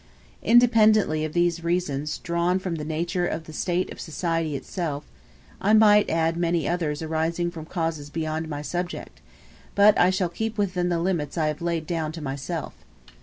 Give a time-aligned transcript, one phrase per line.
[0.41, 5.03] Independently of these reasons drawn from the nature of the state of society itself,
[5.61, 9.21] I might add many others arising from causes beyond my subject;
[9.75, 12.73] but I shall keep within the limits I have laid down to myself.